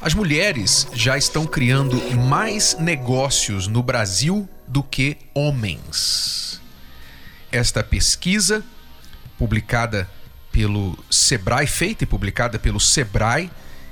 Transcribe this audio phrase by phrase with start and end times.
[0.00, 6.60] As mulheres já estão criando mais negócios no Brasil do que homens.
[7.50, 8.64] Esta pesquisa,
[9.36, 10.08] publicada
[10.52, 13.50] pelo Sebrae, feita e publicada pelo Sebrae,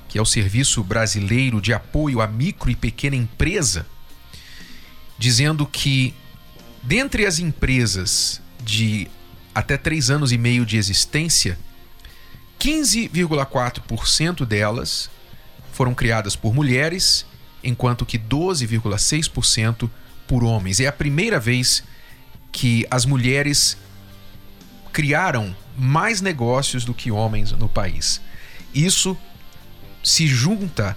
[0.08, 3.84] que é o Serviço Brasileiro de Apoio à Micro e Pequena Empresa,
[5.18, 6.14] dizendo que
[6.84, 9.08] dentre as empresas de
[9.52, 11.58] até três anos e meio de existência,
[12.60, 15.10] 15,4% delas
[15.76, 17.26] foram criadas por mulheres,
[17.62, 19.90] enquanto que 12,6%
[20.26, 20.80] por homens.
[20.80, 21.84] É a primeira vez
[22.50, 23.76] que as mulheres
[24.90, 28.22] criaram mais negócios do que homens no país.
[28.74, 29.14] Isso
[30.02, 30.96] se junta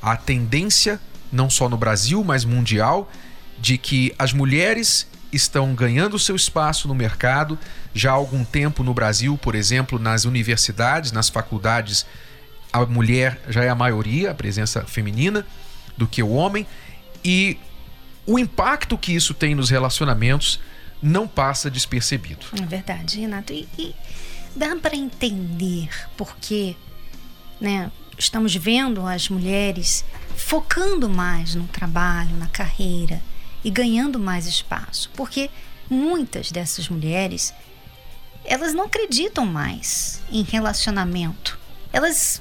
[0.00, 1.00] à tendência,
[1.32, 3.10] não só no Brasil, mas mundial,
[3.58, 7.58] de que as mulheres estão ganhando seu espaço no mercado
[7.92, 12.06] já há algum tempo no Brasil, por exemplo, nas universidades, nas faculdades
[12.72, 15.46] a mulher já é a maioria, a presença feminina,
[15.96, 16.66] do que o homem,
[17.24, 17.58] e
[18.26, 20.60] o impacto que isso tem nos relacionamentos
[21.02, 22.46] não passa despercebido.
[22.60, 23.52] É verdade, Renato.
[23.52, 23.94] E, e
[24.54, 26.76] dá para entender porque
[27.60, 30.04] né, estamos vendo as mulheres
[30.36, 33.22] focando mais no trabalho, na carreira
[33.64, 35.10] e ganhando mais espaço.
[35.14, 35.50] Porque
[35.88, 37.52] muitas dessas mulheres
[38.44, 41.58] elas não acreditam mais em relacionamento.
[41.92, 42.40] Elas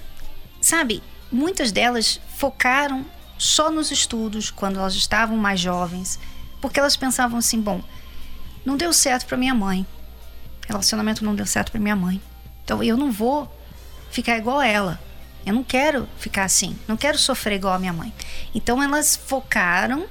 [0.69, 3.03] Sabe, muitas delas focaram
[3.39, 6.19] só nos estudos quando elas estavam mais jovens,
[6.61, 7.81] porque elas pensavam assim: bom,
[8.63, 9.83] não deu certo para minha mãe,
[10.67, 12.21] relacionamento não deu certo para minha mãe,
[12.63, 13.51] então eu não vou
[14.11, 14.99] ficar igual ela.
[15.43, 18.13] Eu não quero ficar assim, não quero sofrer igual a minha mãe.
[18.53, 20.05] Então elas focaram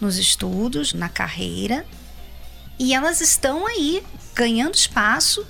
[0.00, 1.84] nos estudos, na carreira,
[2.78, 4.04] e elas estão aí
[4.36, 5.44] ganhando espaço,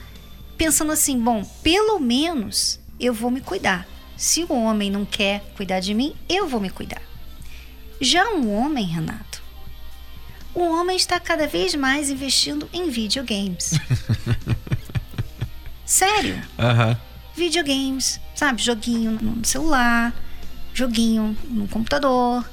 [0.56, 3.86] pensando assim: bom, pelo menos eu vou me cuidar.
[4.20, 7.00] Se o homem não quer cuidar de mim, eu vou me cuidar.
[7.98, 9.42] Já um homem, Renato,
[10.54, 13.72] o homem está cada vez mais investindo em videogames.
[15.86, 16.34] Sério?
[16.34, 16.96] Uhum.
[17.34, 18.62] Videogames, sabe?
[18.62, 20.14] Joguinho no celular,
[20.74, 22.46] joguinho no computador.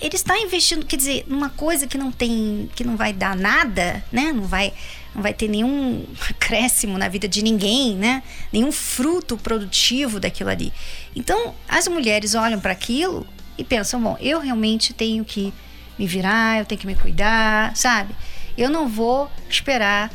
[0.00, 4.04] Ele está investindo, quer dizer, numa coisa que não tem, que não vai dar nada,
[4.12, 4.32] né?
[4.32, 4.72] Não vai
[5.18, 8.22] não vai ter nenhum acréscimo na vida de ninguém, né?
[8.52, 10.72] Nenhum fruto produtivo daquilo ali.
[11.14, 13.26] Então, as mulheres olham para aquilo
[13.58, 15.52] e pensam: bom, eu realmente tenho que
[15.98, 18.14] me virar, eu tenho que me cuidar, sabe?
[18.56, 20.10] Eu não vou esperar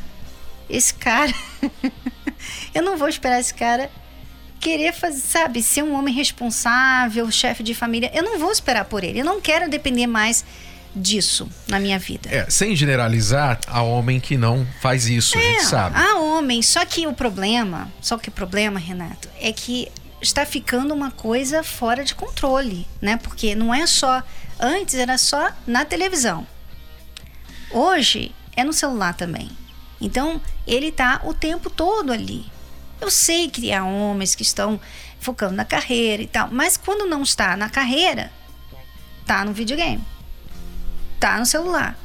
[0.69, 1.33] esse cara.
[2.73, 3.91] eu não vou esperar esse cara
[4.59, 8.09] querer fazer, sabe, ser um homem responsável, chefe de família.
[8.13, 9.19] Eu não vou esperar por ele.
[9.19, 10.45] Eu não quero depender mais
[10.95, 12.29] disso na minha vida.
[12.29, 15.97] É, sem generalizar, há homem que não faz isso, é, a gente sabe.
[15.97, 20.93] Há homem, só que o problema, só que o problema, Renato, é que está ficando
[20.93, 23.17] uma coisa fora de controle, né?
[23.17, 24.23] Porque não é só
[24.59, 26.47] antes era só na televisão.
[27.71, 29.49] Hoje é no celular também.
[29.99, 32.45] Então, ele está o tempo todo ali.
[33.01, 34.79] Eu sei que há homens que estão
[35.19, 38.31] focando na carreira e tal, mas quando não está na carreira,
[39.25, 40.03] tá no videogame
[41.23, 41.97] tá no celular.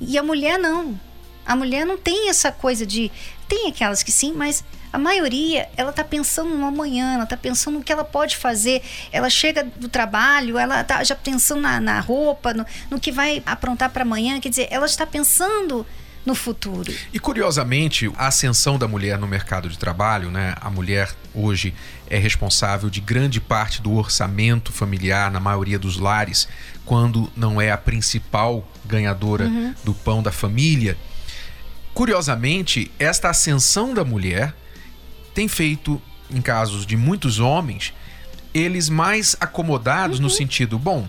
[0.00, 0.98] E a mulher não.
[1.46, 3.08] A mulher não tem essa coisa de.
[3.48, 7.74] Tem aquelas que sim, mas a maioria, ela tá pensando no amanhã, ela tá pensando
[7.74, 8.82] no que ela pode fazer.
[9.12, 13.40] Ela chega do trabalho, ela tá já pensando na, na roupa, no, no que vai
[13.46, 14.40] aprontar para amanhã.
[14.40, 15.86] Quer dizer, ela está pensando
[16.24, 16.92] no futuro.
[17.12, 20.54] E curiosamente, a ascensão da mulher no mercado de trabalho, né?
[20.60, 21.74] A mulher hoje
[22.08, 26.46] é responsável de grande parte do orçamento familiar na maioria dos lares,
[26.84, 29.74] quando não é a principal ganhadora uhum.
[29.84, 30.96] do pão da família.
[31.94, 34.54] Curiosamente, esta ascensão da mulher
[35.34, 36.00] tem feito,
[36.30, 37.94] em casos de muitos homens,
[38.52, 40.24] eles mais acomodados uhum.
[40.24, 41.08] no sentido, bom,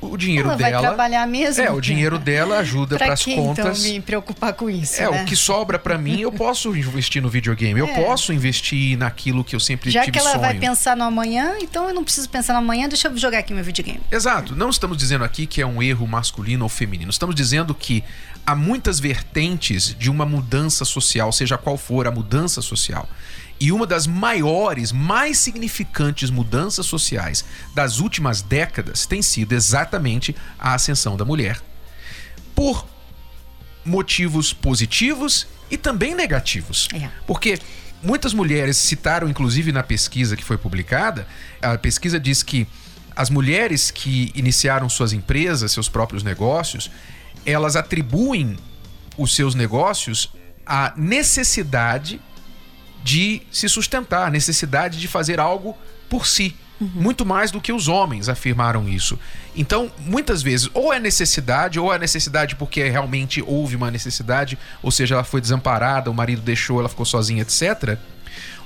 [0.00, 0.70] o dinheiro ela dela.
[0.70, 1.62] Vai trabalhar mesmo?
[1.62, 3.84] É, o dinheiro dela ajuda para as contas.
[3.84, 5.00] Então me preocupar com isso.
[5.02, 5.22] É, né?
[5.22, 7.80] o que sobra para mim, eu posso investir no videogame.
[7.80, 7.82] É.
[7.82, 10.24] Eu posso investir naquilo que eu sempre Já tive sonho.
[10.24, 10.60] Já que ela sonho.
[10.60, 13.54] vai pensar no amanhã, então eu não preciso pensar no amanhã, deixa eu jogar aqui
[13.54, 14.00] meu videogame.
[14.10, 14.54] Exato.
[14.54, 17.10] Não estamos dizendo aqui que é um erro masculino ou feminino.
[17.10, 18.04] Estamos dizendo que
[18.46, 23.08] há muitas vertentes de uma mudança social, seja qual for a mudança social.
[23.58, 27.44] E uma das maiores, mais significantes mudanças sociais
[27.74, 31.60] das últimas décadas tem sido exatamente a ascensão da mulher.
[32.54, 32.86] por
[33.84, 36.88] motivos positivos e também negativos.
[36.92, 37.08] É.
[37.26, 37.58] Porque
[38.02, 41.26] muitas mulheres citaram, inclusive na pesquisa que foi publicada,
[41.62, 42.66] a pesquisa diz que
[43.14, 46.90] as mulheres que iniciaram suas empresas, seus próprios negócios,
[47.44, 48.58] elas atribuem
[49.16, 50.32] os seus negócios
[50.66, 52.20] à necessidade
[53.06, 55.78] de se sustentar, a necessidade de fazer algo
[56.10, 56.56] por si.
[56.78, 59.18] Muito mais do que os homens afirmaram isso.
[59.54, 64.90] Então, muitas vezes, ou é necessidade, ou é necessidade porque realmente houve uma necessidade, ou
[64.90, 67.96] seja, ela foi desamparada, o marido deixou, ela ficou sozinha, etc.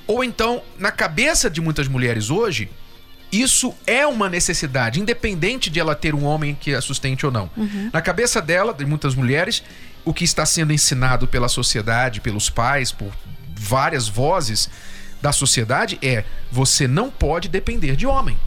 [0.05, 2.69] Ou então, na cabeça de muitas mulheres hoje,
[3.31, 7.49] isso é uma necessidade, independente de ela ter um homem que a sustente ou não.
[7.93, 9.63] Na cabeça dela, de muitas mulheres,
[10.03, 13.13] o que está sendo ensinado pela sociedade, pelos pais, por
[13.61, 14.69] várias vozes
[15.21, 18.37] da sociedade é: você não pode depender de homem.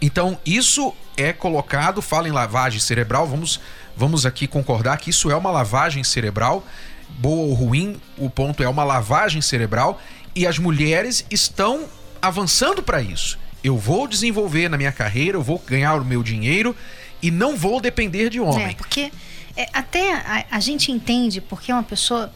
[0.00, 3.58] Então, isso é colocado, fala em lavagem cerebral, vamos,
[3.96, 6.66] vamos aqui concordar que isso é uma lavagem cerebral,
[7.08, 10.00] boa ou ruim, o ponto é uma lavagem cerebral,
[10.34, 11.88] e as mulheres estão
[12.20, 13.38] avançando para isso.
[13.62, 16.76] Eu vou desenvolver na minha carreira, eu vou ganhar o meu dinheiro
[17.22, 18.66] e não vou depender de homem.
[18.66, 19.10] É, porque
[19.56, 22.30] é, até a, a gente entende porque uma pessoa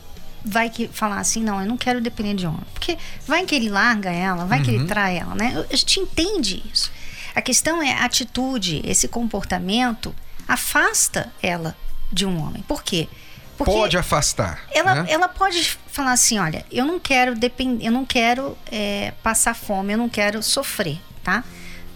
[0.44, 2.64] vai que falar assim, não, eu não quero depender de homem.
[2.72, 2.96] Porque
[3.26, 5.66] vai que ele larga ela, vai que ele trai ela, né?
[5.70, 6.90] A gente entende isso.
[7.34, 10.14] A questão é a atitude, esse comportamento
[10.46, 11.76] afasta ela
[12.10, 12.62] de um homem.
[12.62, 13.08] Por quê?
[13.56, 14.62] Porque Pode afastar.
[14.70, 15.10] ela, né?
[15.10, 17.84] ela pode falar assim, olha, eu não quero depend...
[17.84, 21.42] eu não quero é, passar fome, eu não quero sofrer, tá?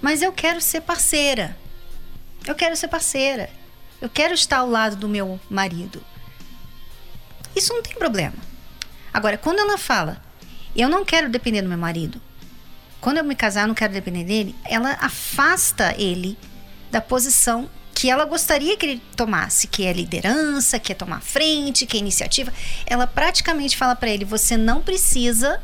[0.01, 1.57] Mas eu quero ser parceira.
[2.45, 3.49] Eu quero ser parceira.
[4.01, 6.03] Eu quero estar ao lado do meu marido.
[7.55, 8.35] Isso não tem problema.
[9.13, 10.21] Agora, quando ela fala,
[10.75, 12.21] eu não quero depender do meu marido,
[13.01, 16.39] quando eu me casar, eu não quero depender dele, ela afasta ele
[16.91, 21.87] da posição que ela gostaria que ele tomasse, que é liderança, que é tomar frente,
[21.87, 22.53] que é iniciativa.
[22.87, 25.61] Ela praticamente fala para ele: você não precisa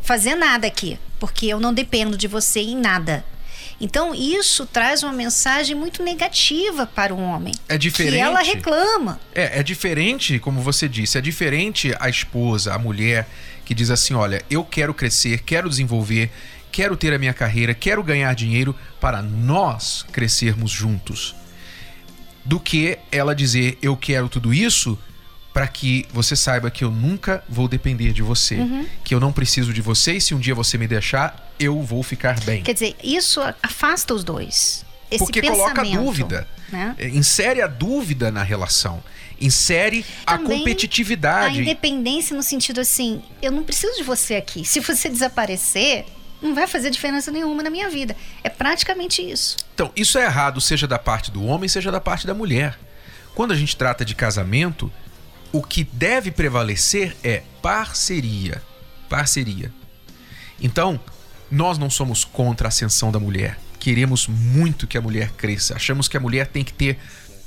[0.00, 3.24] fazer nada aqui, porque eu não dependo de você em nada.
[3.80, 7.54] Então, isso traz uma mensagem muito negativa para o homem.
[7.66, 8.14] É diferente.
[8.14, 9.18] Que ela reclama.
[9.34, 13.26] É, é diferente, como você disse, é diferente a esposa, a mulher
[13.64, 16.30] que diz assim: olha, eu quero crescer, quero desenvolver,
[16.70, 21.34] quero ter a minha carreira, quero ganhar dinheiro para nós crescermos juntos.
[22.44, 24.98] Do que ela dizer, eu quero tudo isso
[25.52, 28.86] para que você saiba que eu nunca vou depender de você, Uhum.
[29.04, 32.02] que eu não preciso de você e se um dia você me deixar, eu vou
[32.02, 32.62] ficar bem.
[32.62, 34.84] Quer dizer, isso afasta os dois.
[35.10, 36.48] Esse Porque coloca pensamento, dúvida.
[36.68, 36.94] Né?
[36.98, 39.02] É, Insere a dúvida na relação.
[39.40, 41.60] Insere a Também A competitividade.
[41.62, 44.64] independência no sentido assim, eu não preciso de você aqui.
[44.64, 46.04] Se você desaparecer,
[46.40, 48.16] não vai fazer diferença nenhuma na minha vida.
[48.44, 49.56] É praticamente isso.
[49.74, 52.78] Então, isso é errado, seja da parte do homem, seja da parte da mulher.
[53.34, 54.92] Quando a gente trata de casamento,
[55.52, 58.62] o que deve prevalecer é parceria.
[59.08, 59.72] Parceria.
[60.60, 61.00] Então,
[61.50, 63.58] nós não somos contra a ascensão da mulher.
[63.78, 65.74] Queremos muito que a mulher cresça.
[65.74, 66.98] Achamos que a mulher tem que ter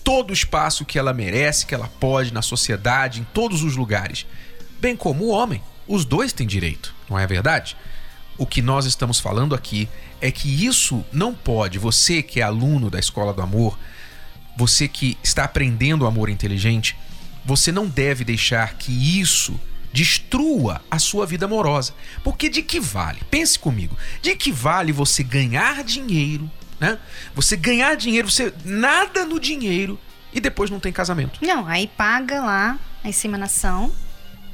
[0.03, 4.25] todo o espaço que ela merece, que ela pode na sociedade, em todos os lugares.
[4.79, 5.61] Bem como o homem.
[5.87, 7.77] Os dois têm direito, não é verdade?
[8.37, 9.87] O que nós estamos falando aqui
[10.19, 13.77] é que isso não pode, você que é aluno da Escola do Amor,
[14.57, 16.97] você que está aprendendo o amor inteligente,
[17.45, 19.59] você não deve deixar que isso
[19.91, 21.93] destrua a sua vida amorosa.
[22.23, 23.21] Porque de que vale?
[23.29, 23.97] Pense comigo.
[24.21, 26.97] De que vale você ganhar dinheiro, né?
[27.35, 29.99] Você ganhar dinheiro, você nada no dinheiro
[30.33, 31.39] e depois não tem casamento.
[31.45, 33.91] Não, aí paga lá a inseminação,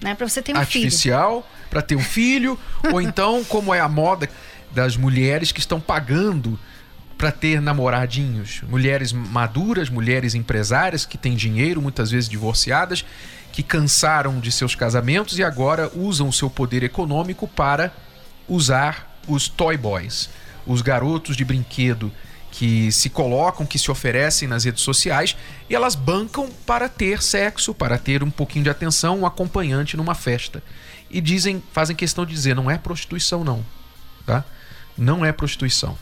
[0.01, 0.85] né, para você ter um filho.
[0.85, 2.59] artificial para ter um filho,
[2.91, 4.29] ou então, como é a moda
[4.71, 6.59] das mulheres que estão pagando
[7.19, 13.03] para ter namoradinhos, mulheres maduras, mulheres empresárias que têm dinheiro, muitas vezes divorciadas,
[13.51, 17.91] que cansaram de seus casamentos e agora usam o seu poder econômico para
[18.47, 20.29] usar os toy boys,
[20.65, 22.09] os garotos de brinquedo
[22.51, 25.35] que se colocam, que se oferecem nas redes sociais
[25.69, 30.15] e elas bancam para ter sexo, para ter um pouquinho de atenção, um acompanhante numa
[30.15, 30.63] festa.
[31.11, 33.65] E dizem, fazem questão de dizer, não é prostituição não,
[34.25, 34.45] tá?
[34.97, 35.97] Não é prostituição.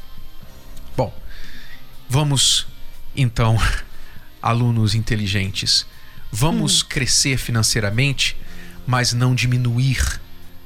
[2.09, 2.67] Vamos
[3.15, 3.57] então,
[4.41, 5.85] alunos inteligentes,
[6.31, 8.37] vamos crescer financeiramente,
[8.85, 10.21] mas não diminuir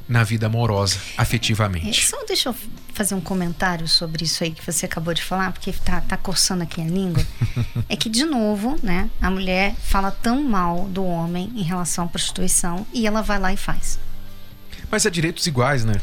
[0.07, 2.05] na vida amorosa, É, afetivamente.
[2.05, 2.55] só deixa eu
[2.93, 6.63] fazer um comentário sobre isso aí que você acabou de falar, porque tá, tá coçando
[6.63, 7.25] aqui a língua.
[7.88, 12.07] é que, de novo, né, a mulher fala tão mal do homem em relação à
[12.07, 13.98] prostituição e ela vai lá e faz.
[14.91, 15.93] Mas é direitos iguais, né?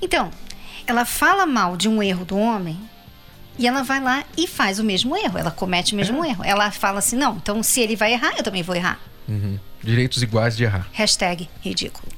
[0.00, 0.30] Então,
[0.86, 2.78] ela fala mal de um erro do homem
[3.58, 5.38] E ela vai lá e faz o mesmo erro.
[5.38, 6.30] Ela comete o mesmo é.
[6.30, 6.44] erro.
[6.44, 9.00] Ela fala assim: não, então se ele vai errar, eu também vou errar.
[9.28, 9.58] Uhum.
[9.82, 10.88] Direitos iguais de errar.
[10.92, 12.06] Hashtag ridículo.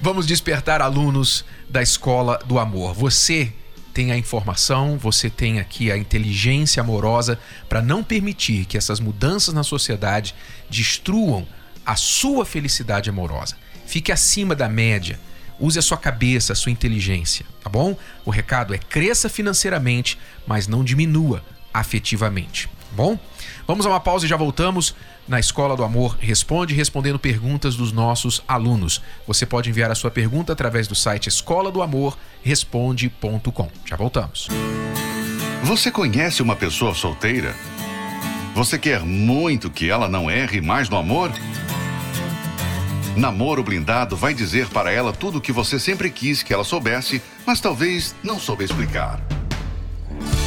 [0.00, 2.94] Vamos despertar alunos da escola do amor.
[2.94, 3.52] Você
[3.92, 7.38] tem a informação, você tem aqui a inteligência amorosa
[7.68, 10.34] para não permitir que essas mudanças na sociedade
[10.68, 11.46] destruam
[11.84, 13.56] a sua felicidade amorosa.
[13.86, 15.18] Fique acima da média.
[15.60, 17.96] Use a sua cabeça, a sua inteligência, tá bom?
[18.24, 23.18] O recado é cresça financeiramente, mas não diminua afetivamente, tá bom?
[23.66, 24.94] Vamos a uma pausa e já voltamos
[25.28, 29.00] na Escola do Amor Responde, respondendo perguntas dos nossos alunos.
[29.26, 33.70] Você pode enviar a sua pergunta através do site escola do amor responde.com.
[33.84, 34.48] Já voltamos.
[35.62, 37.54] Você conhece uma pessoa solteira?
[38.54, 41.30] Você quer muito que ela não erre mais no amor?
[43.20, 47.20] Namoro Blindado vai dizer para ela tudo o que você sempre quis que ela soubesse,
[47.46, 49.20] mas talvez não soube explicar.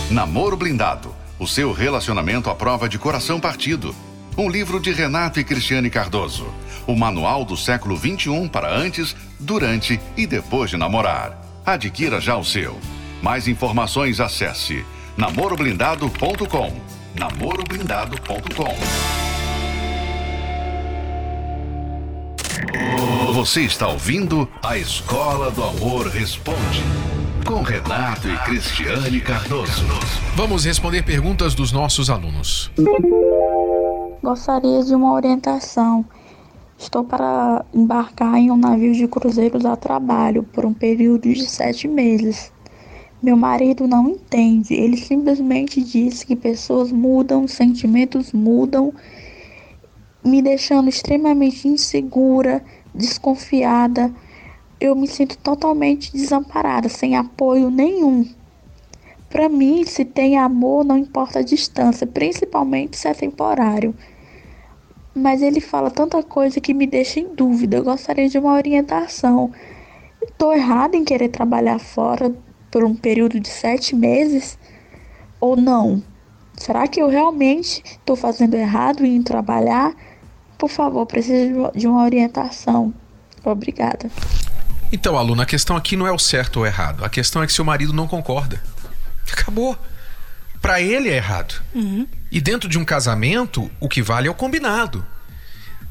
[0.10, 3.96] Namoro Blindado o seu relacionamento à prova de coração partido
[4.36, 6.48] um livro de Renato e Cristiane Cardoso.
[6.88, 11.40] O manual do século 21 para antes, durante e depois de namorar.
[11.64, 12.80] Adquira já o seu.
[13.22, 14.84] Mais informações acesse
[15.16, 16.74] namoroblindado.com.
[17.14, 19.23] namoroblindado.com.
[23.34, 26.84] Você está ouvindo a Escola do Amor Responde
[27.44, 29.86] com Renato e Cristiane Cardoso.
[30.36, 32.72] Vamos responder perguntas dos nossos alunos.
[34.22, 36.06] Gostaria de uma orientação.
[36.78, 41.88] Estou para embarcar em um navio de cruzeiros a trabalho por um período de sete
[41.88, 42.54] meses.
[43.20, 44.76] Meu marido não entende.
[44.76, 48.94] Ele simplesmente diz que pessoas mudam, sentimentos mudam,
[50.24, 52.64] me deixando extremamente insegura,
[52.94, 54.14] desconfiada.
[54.80, 58.28] Eu me sinto totalmente desamparada, sem apoio nenhum.
[59.30, 63.96] Para mim, se tem amor, não importa a distância, principalmente se é temporário
[65.16, 67.78] mas ele fala tanta coisa que me deixa em dúvida.
[67.78, 69.52] Eu gostaria de uma orientação.
[70.22, 72.34] Estou errada em querer trabalhar fora
[72.72, 74.58] por um período de sete meses
[75.40, 76.02] ou não?
[76.56, 79.94] Será que eu realmente estou fazendo errado em trabalhar?
[80.64, 82.94] Por favor, preciso de uma orientação.
[83.44, 84.10] Obrigada.
[84.94, 87.04] Então, aluna, a questão aqui não é o certo ou errado.
[87.04, 88.64] A questão é que seu marido não concorda.
[89.30, 89.78] Acabou.
[90.62, 91.62] Para ele é errado.
[91.76, 92.08] Uhum.
[92.32, 95.06] E dentro de um casamento, o que vale é o combinado.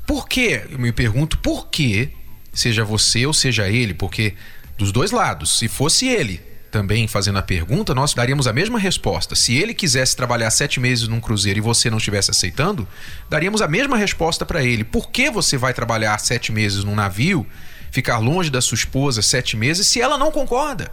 [0.06, 0.66] Por quê?
[0.70, 2.10] Eu me pergunto por que,
[2.50, 4.34] seja você ou seja ele, porque
[4.78, 6.40] dos dois lados, se fosse ele
[6.72, 9.36] também fazendo a pergunta, nós daríamos a mesma resposta.
[9.36, 12.88] Se ele quisesse trabalhar sete meses num cruzeiro e você não estivesse aceitando,
[13.28, 14.82] daríamos a mesma resposta para ele.
[14.82, 17.46] Por que você vai trabalhar sete meses num navio,
[17.90, 20.90] ficar longe da sua esposa sete meses, se ela não concorda?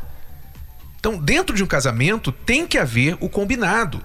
[0.99, 4.03] Então, dentro de um casamento, tem que haver o combinado.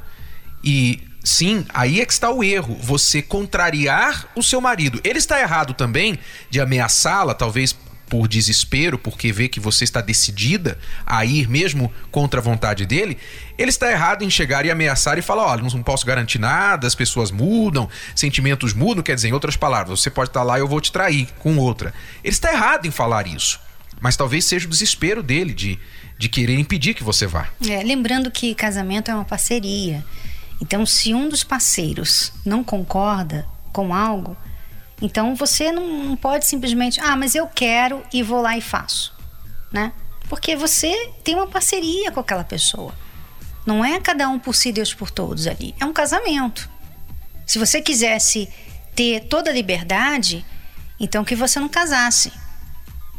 [0.62, 2.76] E Sim, aí é que está o erro.
[2.82, 5.00] Você contrariar o seu marido.
[5.02, 6.18] Ele está errado também
[6.50, 7.74] de ameaçá-la, talvez
[8.08, 13.18] por desespero, porque vê que você está decidida a ir mesmo contra a vontade dele.
[13.56, 16.94] Ele está errado em chegar e ameaçar e falar: olha, não posso garantir nada, as
[16.94, 19.02] pessoas mudam, sentimentos mudam.
[19.02, 21.56] Quer dizer, em outras palavras, você pode estar lá e eu vou te trair com
[21.56, 21.92] outra.
[22.22, 23.60] Ele está errado em falar isso.
[24.00, 25.78] Mas talvez seja o desespero dele de,
[26.18, 27.48] de querer impedir que você vá.
[27.66, 30.04] É, lembrando que casamento é uma parceria.
[30.60, 34.36] Então, se um dos parceiros não concorda com algo,
[35.04, 39.14] então você não, pode simplesmente, ah, mas eu quero e vou lá e faço,
[39.70, 39.92] né?
[40.30, 42.94] Porque você tem uma parceria com aquela pessoa.
[43.66, 45.74] Não é cada um por si, Deus por todos ali.
[45.78, 46.70] É um casamento.
[47.46, 48.48] Se você quisesse
[48.94, 50.42] ter toda a liberdade,
[50.98, 52.32] então que você não casasse.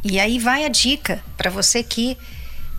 [0.04, 2.18] E aí vai a dica para você que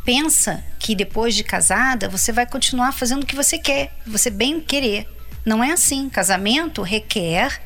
[0.05, 4.61] pensa que depois de casada você vai continuar fazendo o que você quer, você bem
[4.61, 5.09] querer.
[5.45, 6.09] Não é assim.
[6.09, 7.63] Casamento requer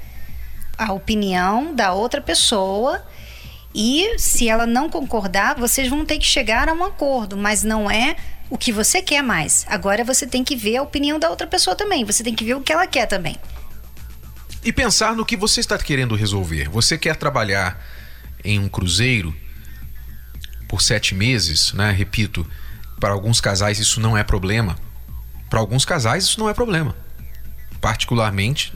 [0.81, 3.05] a opinião da outra pessoa
[3.75, 7.91] e se ela não concordar, vocês vão ter que chegar a um acordo, mas não
[7.91, 8.17] é
[8.49, 9.67] o que você quer mais.
[9.69, 12.55] Agora você tem que ver a opinião da outra pessoa também, você tem que ver
[12.55, 13.37] o que ela quer também.
[14.65, 16.69] E pensar no que você está querendo resolver.
[16.71, 17.79] Você quer trabalhar
[18.43, 19.37] em um cruzeiro
[20.67, 21.91] por sete meses, né?
[21.91, 22.47] Repito,
[22.99, 24.77] para alguns casais isso não é problema.
[25.51, 26.97] Para alguns casais isso não é problema.
[27.81, 28.73] Particularmente,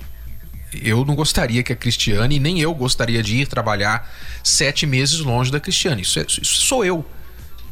[0.83, 4.11] eu não gostaria que a Cristiane, nem eu gostaria de ir trabalhar
[4.43, 6.02] sete meses longe da Cristiane.
[6.02, 7.04] Isso, é, isso sou eu.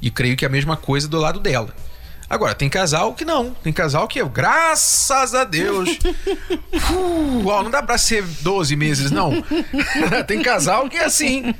[0.00, 1.74] E creio que é a mesma coisa do lado dela.
[2.28, 3.52] Agora, tem casal que não.
[3.52, 5.90] Tem casal que eu, graças a Deus.
[6.90, 9.32] uh, ó, não dá pra ser 12 meses, não.
[10.26, 11.54] tem casal que é assim.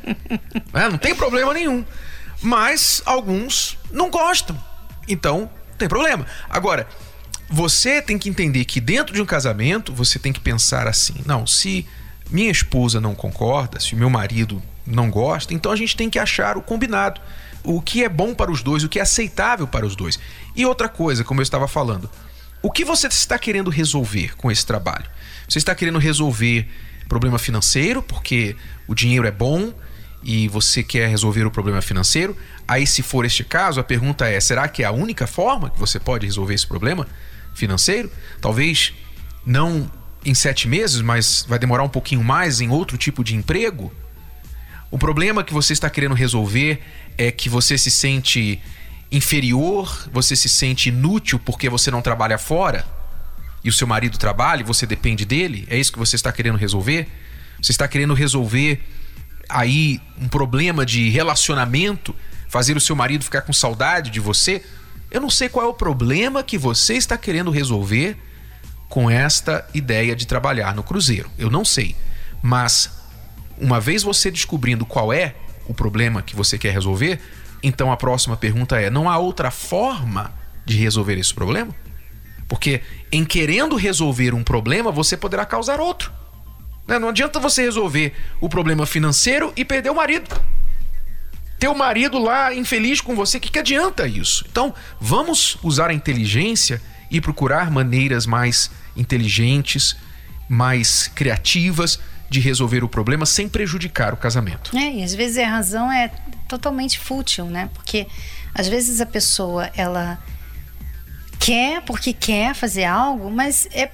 [0.73, 0.89] Né?
[0.89, 1.85] Não tem problema nenhum.
[2.41, 4.59] Mas alguns não gostam.
[5.07, 6.27] Então, Não tem problema.
[6.49, 6.89] Agora,
[7.53, 11.47] você tem que entender que dentro de um casamento, você tem que pensar assim: não,
[11.47, 11.87] se
[12.31, 16.57] minha esposa não concorda, se meu marido não gosta, então a gente tem que achar
[16.57, 17.21] o combinado.
[17.63, 20.19] O que é bom para os dois, o que é aceitável para os dois.
[20.57, 22.11] E outra coisa, como eu estava falando,
[22.63, 25.05] o que você está querendo resolver com esse trabalho?
[25.47, 26.67] Você está querendo resolver
[27.07, 28.57] problema financeiro, porque
[28.89, 29.75] o dinheiro é bom
[30.23, 32.35] e você quer resolver o problema financeiro?
[32.67, 35.79] Aí, se for este caso, a pergunta é: será que é a única forma que
[35.79, 37.07] você pode resolver esse problema
[37.55, 38.11] financeiro?
[38.41, 38.93] Talvez
[39.45, 39.91] não
[40.25, 43.93] em sete meses, mas vai demorar um pouquinho mais em outro tipo de emprego?
[44.91, 46.83] O problema que você está querendo resolver
[47.17, 48.61] é que você se sente
[49.11, 52.85] inferior, você se sente inútil porque você não trabalha fora
[53.65, 55.67] e o seu marido trabalha e você depende dele?
[55.69, 57.09] É isso que você está querendo resolver?
[57.61, 58.83] Você está querendo resolver
[59.49, 62.15] aí um problema de relacionamento,
[62.49, 64.63] fazer o seu marido ficar com saudade de você?
[65.13, 68.17] Eu não sei qual é o problema que você está querendo resolver
[68.89, 71.31] com esta ideia de trabalhar no cruzeiro.
[71.39, 71.95] Eu não sei.
[72.43, 72.91] Mas
[73.59, 75.35] uma vez você descobrindo qual é
[75.69, 77.21] o problema que você quer resolver,
[77.63, 80.33] então a próxima pergunta é: não há outra forma
[80.65, 81.75] de resolver esse problema?
[82.49, 86.11] Porque em querendo resolver um problema, você poderá causar outro.
[86.89, 86.99] Né?
[86.99, 90.41] Não adianta você resolver o problema financeiro e perder o marido.
[91.63, 94.45] Ter o marido lá infeliz com você, que, que adianta isso?
[94.51, 99.97] Então, vamos usar a inteligência e procurar maneiras mais inteligentes,
[100.49, 104.77] mais criativas de resolver o problema sem prejudicar o casamento.
[104.77, 106.09] É, e às vezes a razão é
[106.49, 107.71] totalmente fútil, né?
[107.73, 108.09] Porque
[108.53, 110.19] às vezes a pessoa ela
[111.39, 113.89] quer porque quer fazer algo, mas é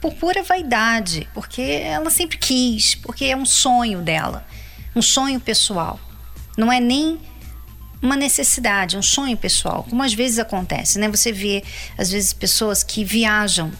[0.00, 4.46] por pura vaidade, porque ela sempre quis, porque é um sonho dela,
[4.94, 5.98] um sonho pessoal.
[6.58, 7.20] Não é nem
[8.02, 11.08] uma necessidade, um sonho pessoal, como às vezes acontece, né?
[11.08, 11.62] Você vê
[11.96, 13.72] às vezes pessoas que viajam.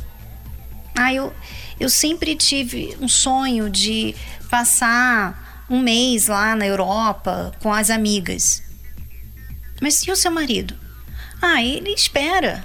[0.97, 1.35] Ah, eu
[1.81, 4.15] eu sempre tive um sonho de
[4.49, 8.63] passar um mês lá na Europa com as amigas.
[9.81, 10.77] Mas e o seu marido?
[11.43, 12.65] Ah, ele espera.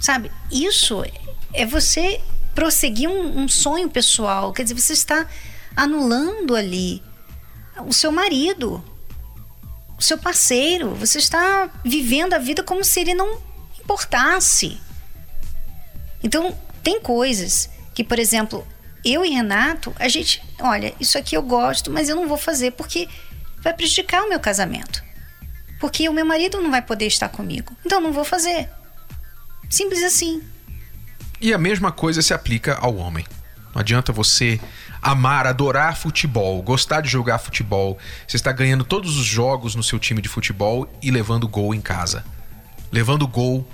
[0.00, 0.30] Sabe?
[0.50, 1.04] Isso
[1.52, 2.20] é você
[2.54, 4.52] prosseguir um, um sonho pessoal.
[4.52, 5.26] Quer dizer, você está
[5.76, 7.02] anulando ali
[7.86, 8.84] o seu marido,
[10.02, 10.94] seu parceiro.
[10.96, 13.40] Você está vivendo a vida como se ele não
[13.80, 14.80] importasse.
[16.22, 18.66] Então, tem coisas que, por exemplo,
[19.04, 22.72] eu e Renato, a gente, olha, isso aqui eu gosto, mas eu não vou fazer
[22.72, 23.08] porque
[23.60, 25.02] vai prejudicar o meu casamento.
[25.80, 27.76] Porque o meu marido não vai poder estar comigo.
[27.84, 28.68] Então não vou fazer.
[29.68, 30.42] Simples assim.
[31.40, 33.26] E a mesma coisa se aplica ao homem.
[33.74, 34.60] Não adianta você
[35.00, 37.98] amar, adorar futebol, gostar de jogar futebol.
[38.26, 41.80] Você está ganhando todos os jogos no seu time de futebol e levando gol em
[41.80, 42.24] casa.
[42.90, 43.66] Levando gol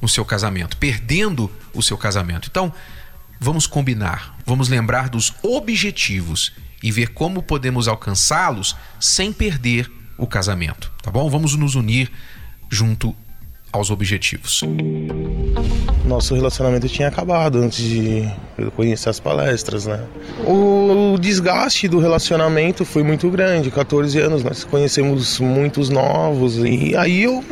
[0.00, 2.48] no seu casamento, perdendo o seu casamento.
[2.50, 2.72] Então,
[3.38, 10.92] vamos combinar, vamos lembrar dos objetivos e ver como podemos alcançá-los sem perder o casamento,
[11.02, 11.28] tá bom?
[11.30, 12.10] Vamos nos unir
[12.68, 13.14] junto
[13.72, 14.62] aos objetivos.
[16.04, 20.00] Nosso relacionamento tinha acabado antes de eu conhecer as palestras, né?
[20.44, 27.22] O desgaste do relacionamento foi muito grande, 14 anos, nós conhecemos muitos novos e aí
[27.22, 27.42] eu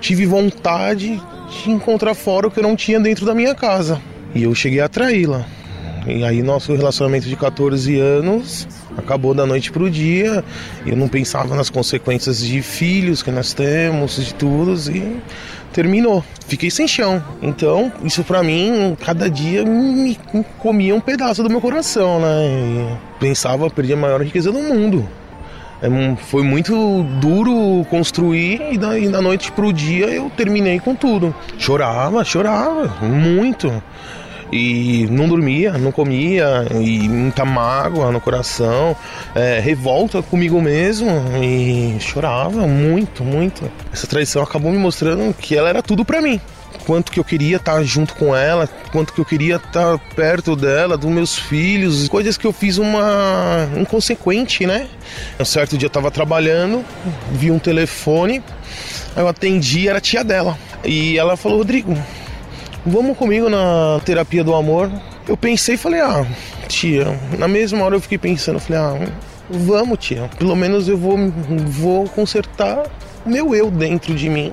[0.00, 1.20] tive vontade
[1.50, 4.00] de encontrar fora o que eu não tinha dentro da minha casa.
[4.34, 5.46] E eu cheguei a traí-la.
[6.08, 8.66] E aí nosso relacionamento de 14 anos
[8.96, 10.42] acabou da noite pro dia.
[10.86, 15.18] Eu não pensava nas consequências de filhos que nós temos, de tudo, e
[15.72, 16.24] terminou.
[16.46, 17.22] Fiquei sem chão.
[17.42, 20.18] Então, isso para mim, cada dia me
[20.58, 22.46] comia um pedaço do meu coração, né?
[22.48, 25.06] E pensava perder a maior riqueza do mundo.
[25.80, 25.88] É,
[26.24, 31.34] foi muito duro construir e da, e da noite pro dia eu terminei com tudo.
[31.56, 33.70] Chorava, chorava, muito
[34.52, 38.96] e não dormia, não comia, e muita mágoa no coração,
[39.34, 41.08] é, revolta comigo mesmo
[41.42, 43.70] e chorava muito, muito.
[43.92, 46.40] Essa traição acabou me mostrando que ela era tudo para mim.
[46.86, 50.96] Quanto que eu queria estar junto com ela, quanto que eu queria estar perto dela,
[50.96, 54.88] dos meus filhos, coisas que eu fiz uma inconsequente, né?
[55.38, 56.84] Um certo dia eu tava trabalhando,
[57.32, 58.42] vi um telefone,
[59.16, 60.56] eu atendi, era tia dela.
[60.84, 61.94] E ela falou: Rodrigo,
[62.88, 64.90] vamos comigo na terapia do amor.
[65.26, 66.26] Eu pensei e falei, ah,
[66.68, 69.08] tia, na mesma hora eu fiquei pensando, falei, ah,
[69.50, 71.16] vamos, tia, pelo menos eu vou,
[71.66, 72.84] vou consertar
[73.24, 74.52] o meu eu dentro de mim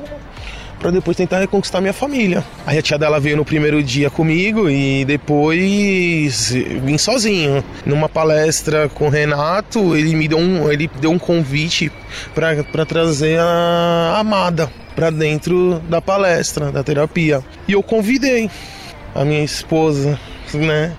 [0.79, 2.43] para depois tentar reconquistar minha família.
[2.65, 7.63] Aí a tia dela veio no primeiro dia comigo e depois vim sozinho.
[7.85, 11.91] Numa palestra com o Renato, ele me deu um, ele deu um convite
[12.35, 14.69] para trazer a amada.
[14.95, 17.43] Para dentro da palestra, da terapia.
[17.67, 18.49] E eu convidei
[19.13, 20.19] a minha esposa,
[20.53, 20.93] né?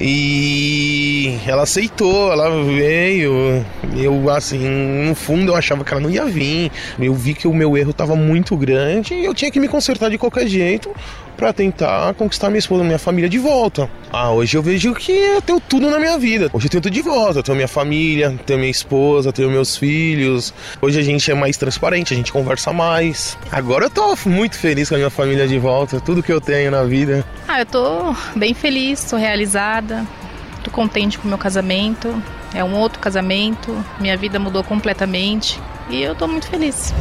[0.00, 3.64] E ela aceitou, ela veio.
[3.96, 6.70] Eu, assim, no fundo eu achava que ela não ia vir.
[6.98, 10.08] Eu vi que o meu erro estava muito grande e eu tinha que me consertar
[10.08, 10.90] de qualquer jeito
[11.36, 13.88] para tentar conquistar minha esposa, minha família de volta.
[14.12, 16.50] Ah, hoje eu vejo que eu tenho tudo na minha vida.
[16.52, 17.38] Hoje eu tenho tudo de volta.
[17.38, 20.52] Eu tenho minha família, tenho minha esposa, tenho meus filhos.
[20.80, 23.36] Hoje a gente é mais transparente, a gente conversa mais.
[23.50, 26.70] Agora eu tô muito feliz com a minha família de volta, tudo que eu tenho
[26.70, 27.24] na vida.
[27.48, 30.06] Ah, eu tô bem feliz, tô realizada,
[30.62, 32.14] tô contente com o meu casamento.
[32.54, 36.92] É um outro casamento, minha vida mudou completamente e eu tô muito feliz.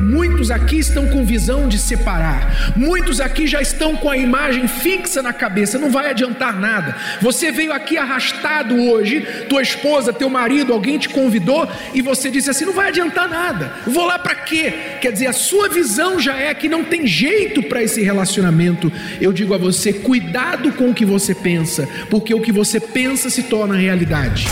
[0.00, 2.72] Muitos aqui estão com visão de separar.
[2.76, 5.78] Muitos aqui já estão com a imagem fixa na cabeça.
[5.78, 6.96] Não vai adiantar nada.
[7.20, 12.50] Você veio aqui arrastado hoje, tua esposa, teu marido, alguém te convidou e você disse
[12.50, 13.72] assim: não vai adiantar nada.
[13.86, 14.72] Vou lá para quê?
[15.00, 18.92] Quer dizer, a sua visão já é que não tem jeito para esse relacionamento.
[19.20, 23.30] Eu digo a você: cuidado com o que você pensa, porque o que você pensa
[23.30, 24.46] se torna realidade.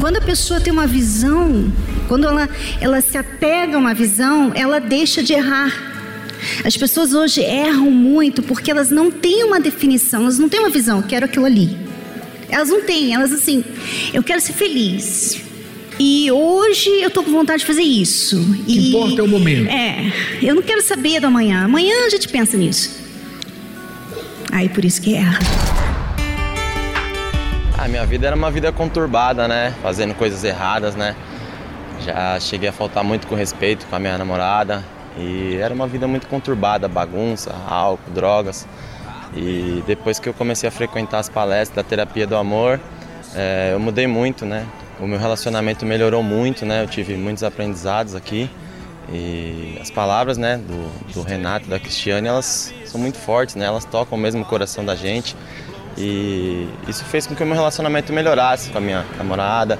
[0.00, 1.72] Quando a pessoa tem uma visão,
[2.08, 2.48] quando ela,
[2.80, 5.72] ela se apega a uma visão, ela deixa de errar.
[6.64, 10.70] As pessoas hoje erram muito porque elas não têm uma definição, elas não têm uma
[10.70, 11.76] visão, eu quero aquilo ali.
[12.48, 13.64] Elas não têm, elas assim,
[14.12, 15.40] eu quero ser feliz.
[15.98, 18.40] E hoje eu tô com vontade de fazer isso.
[18.40, 19.70] O que importa é o momento.
[19.70, 21.64] É, eu não quero saber do amanhã.
[21.64, 22.90] Amanhã a gente pensa nisso.
[24.50, 25.38] Aí por isso que erra.
[27.82, 29.74] A minha vida era uma vida conturbada, né?
[29.82, 31.16] Fazendo coisas erradas, né?
[31.98, 34.84] Já cheguei a faltar muito com respeito com a minha namorada
[35.18, 38.68] e era uma vida muito conturbada, bagunça, álcool, drogas.
[39.34, 42.78] E depois que eu comecei a frequentar as palestras da terapia do amor,
[43.34, 44.64] é, eu mudei muito, né?
[45.00, 46.84] O meu relacionamento melhorou muito, né?
[46.84, 48.48] Eu tive muitos aprendizados aqui
[49.12, 53.66] e as palavras, né, do, do Renato, da Cristiane, elas são muito fortes, né?
[53.66, 55.34] Elas tocam mesmo o coração da gente.
[55.96, 59.78] E isso fez com que o meu relacionamento melhorasse com a minha namorada,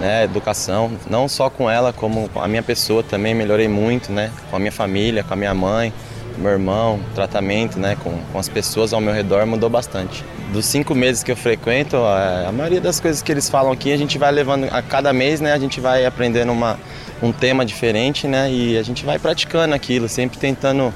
[0.00, 4.30] né, educação, não só com ela, como com a minha pessoa também melhorei muito, né,
[4.50, 5.92] com a minha família, com a minha mãe,
[6.36, 10.22] meu irmão, tratamento, né, com, com as pessoas ao meu redor mudou bastante.
[10.52, 13.92] Dos cinco meses que eu frequento, a, a maioria das coisas que eles falam aqui
[13.92, 16.78] a gente vai levando a cada mês, né, a gente vai aprendendo uma,
[17.22, 20.92] um tema diferente, né, e a gente vai praticando aquilo, sempre tentando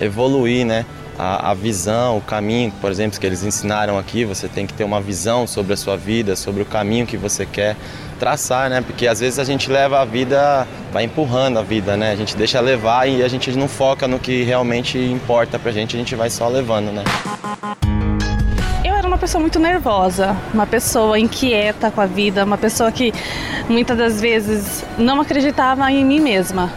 [0.00, 0.86] evoluir, né
[1.18, 4.84] a, a, visão, o caminho, por exemplo, que eles ensinaram aqui, você tem que ter
[4.84, 7.74] uma visão sobre a sua vida, sobre o caminho que você quer
[8.20, 8.80] traçar, né?
[8.80, 12.12] Porque às vezes a gente leva a vida, vai empurrando a vida, né?
[12.12, 15.96] A gente deixa levar e a gente não foca no que realmente importa pra gente,
[15.96, 17.02] a gente vai só levando, né?
[18.84, 23.12] Eu era uma pessoa muito nervosa, uma pessoa inquieta com a vida, uma pessoa que
[23.68, 26.70] muitas das vezes não acreditava em mim mesma.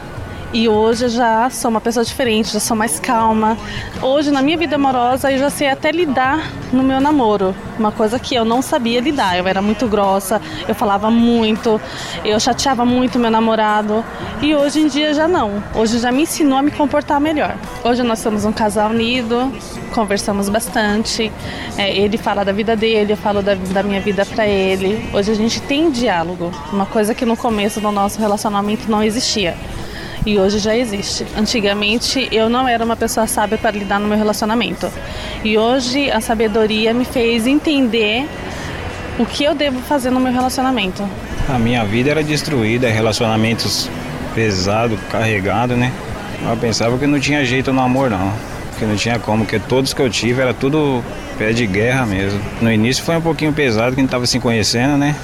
[0.53, 3.57] E hoje eu já sou uma pessoa diferente, já sou mais calma.
[4.01, 7.55] Hoje, na minha vida amorosa, eu já sei até lidar no meu namoro.
[7.79, 9.37] Uma coisa que eu não sabia lidar.
[9.37, 11.79] Eu era muito grossa, eu falava muito,
[12.25, 14.03] eu chateava muito meu namorado.
[14.41, 15.63] E hoje em dia já não.
[15.73, 17.55] Hoje já me ensinou a me comportar melhor.
[17.81, 19.53] Hoje nós somos um casal unido,
[19.95, 21.31] conversamos bastante.
[21.77, 25.09] É, ele fala da vida dele, eu falo da, da minha vida para ele.
[25.13, 29.55] Hoje a gente tem diálogo, uma coisa que no começo do nosso relacionamento não existia
[30.25, 31.25] e hoje já existe.
[31.37, 34.91] Antigamente eu não era uma pessoa sábia para lidar no meu relacionamento
[35.43, 38.27] e hoje a sabedoria me fez entender
[39.17, 41.07] o que eu devo fazer no meu relacionamento.
[41.49, 43.89] A minha vida era destruída, relacionamentos
[44.33, 45.91] pesados, carregados, né?
[46.49, 48.31] Eu pensava que não tinha jeito no amor não,
[48.79, 51.03] que não tinha como, que todos que eu tive era tudo
[51.37, 52.39] pé de guerra mesmo.
[52.61, 55.15] No início foi um pouquinho pesado, que gente estava se conhecendo, né?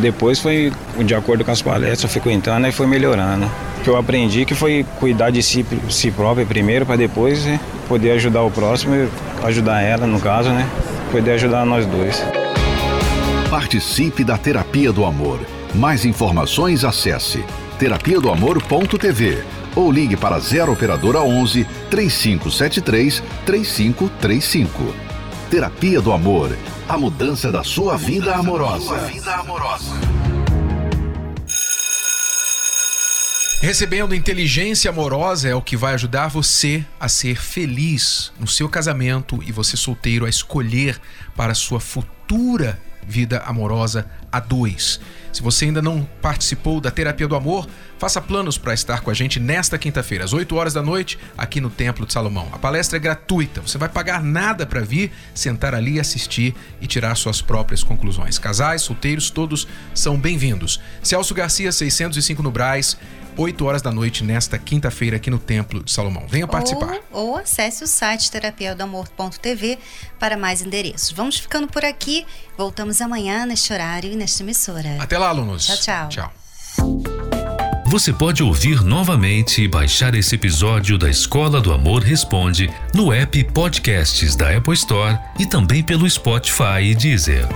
[0.00, 3.48] Depois foi de acordo com as palestras, frequentando e foi melhorando
[3.86, 8.10] que eu aprendi que foi cuidar de si, si próprio primeiro para depois né, poder
[8.12, 9.08] ajudar o próximo e
[9.44, 10.68] ajudar ela, no caso, né?
[11.12, 12.20] Poder ajudar nós dois.
[13.48, 15.38] Participe da Terapia do Amor.
[15.72, 17.44] Mais informações acesse
[17.78, 19.44] terapia do amor.tv
[19.76, 24.82] ou ligue para 0 operadora 11 3573 3535.
[25.48, 26.58] Terapia do Amor.
[26.88, 28.96] A mudança da sua vida amorosa.
[33.66, 39.42] Recebendo inteligência amorosa é o que vai ajudar você a ser feliz no seu casamento
[39.42, 41.00] e você solteiro a escolher
[41.34, 45.00] para sua futura vida amorosa a dois.
[45.36, 49.14] Se você ainda não participou da terapia do amor, faça planos para estar com a
[49.14, 52.48] gente nesta quinta-feira, às 8 horas da noite, aqui no Templo de Salomão.
[52.52, 57.14] A palestra é gratuita, você vai pagar nada para vir, sentar ali, assistir e tirar
[57.16, 58.38] suas próprias conclusões.
[58.38, 60.80] Casais, solteiros, todos são bem-vindos.
[61.02, 62.96] Celso Garcia, 605 no Braz.
[63.38, 66.26] 8 horas da noite nesta quinta-feira aqui no Templo de Salomão.
[66.26, 66.98] Venha participar.
[67.12, 69.78] Ou, ou acesse o site terapiadoamor.tv
[70.18, 71.12] para mais endereços.
[71.12, 72.24] Vamos ficando por aqui.
[72.96, 74.96] Voltamos amanhã neste horário e nesta emissora.
[74.98, 75.66] Até lá, alunos.
[75.66, 76.08] Tchau, tchau.
[76.08, 76.32] Tchau.
[77.86, 83.44] Você pode ouvir novamente e baixar esse episódio da Escola do Amor Responde no app
[83.52, 87.46] Podcasts da Apple Store e também pelo Spotify e Deezer.